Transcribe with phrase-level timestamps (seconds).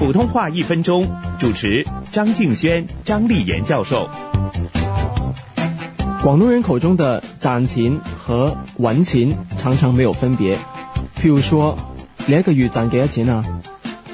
[0.00, 1.06] 普通话一分钟，
[1.38, 4.08] 主持张敬轩、张丽妍教授。
[6.22, 10.56] 广东人口中的攒钱和玩钱常常没有分别。
[11.20, 11.76] 譬如说，
[12.24, 13.44] 你一个月賺幾多钱啊？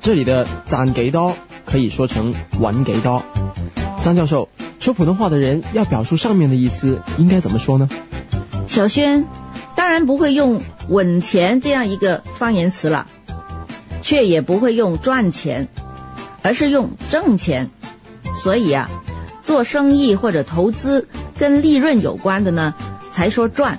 [0.00, 1.32] 这里的攒几多
[1.64, 3.22] 可以说成玩几多。
[4.02, 4.48] 张教授，
[4.80, 7.88] 说普通话的人要表述上面的意思，应该怎么说呢？
[8.66, 9.24] 小轩，
[9.76, 13.06] 当然不会用稳钱”这样一个方言词了，
[14.02, 15.68] 却也不会用赚钱，
[16.42, 17.70] 而是用挣钱。
[18.42, 18.90] 所以啊，
[19.42, 21.08] 做生意或者投资。
[21.38, 22.74] 跟利润有关的呢，
[23.12, 23.78] 才说赚。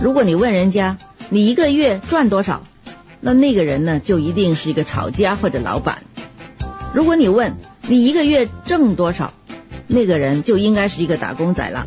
[0.00, 0.96] 如果你问人家
[1.28, 2.62] 你一个月赚多少，
[3.20, 5.98] 那那个人呢就一定是一个炒家或者老板。
[6.94, 7.54] 如果你问
[7.86, 9.34] 你一个月挣多少，
[9.86, 11.86] 那个人就应该是一个打工仔了。